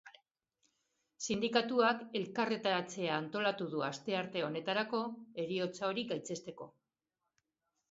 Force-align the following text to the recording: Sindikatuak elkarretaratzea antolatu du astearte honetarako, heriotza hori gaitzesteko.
Sindikatuak 1.27 2.01
elkarretaratzea 2.21 3.13
antolatu 3.19 3.69
du 3.75 3.85
astearte 3.89 4.45
honetarako, 4.49 5.05
heriotza 5.45 5.93
hori 5.93 6.09
gaitzesteko. 6.15 6.71